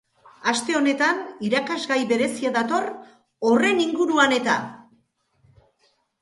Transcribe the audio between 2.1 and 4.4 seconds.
berezia dator horren inguruan